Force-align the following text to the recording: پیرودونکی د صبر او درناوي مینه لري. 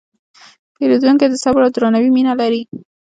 پیرودونکی 0.75 1.27
د 1.29 1.35
صبر 1.43 1.61
او 1.65 1.71
درناوي 1.75 2.09
مینه 2.15 2.33
لري. 2.41 2.61